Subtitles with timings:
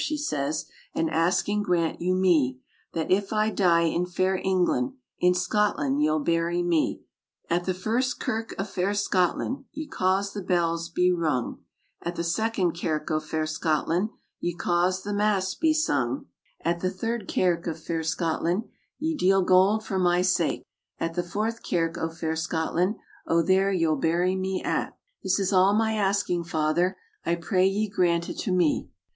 [0.01, 2.59] she says, "An asking grant you me;
[2.93, 7.03] That if I die in fair England, In Scotland ye'll bury me.
[7.51, 11.59] "At the first kirk o' fan Scotland, Ye cause the bells be rung;
[12.01, 14.09] At the second kirk o' fair Scotland,
[14.39, 16.25] Ye cause the mass be sung;
[16.61, 18.63] "At the third kirk o' fair Scotland,
[18.97, 20.63] Ye deal gold for my sake;
[20.99, 22.95] At the fourth kirk o' fair Scotland,
[23.27, 24.63] O there ye'll bury me at!
[24.63, 24.95] RAINBOW GOLD
[25.25, 28.89] 'This is all my asking, father, I pray ye grant it me!"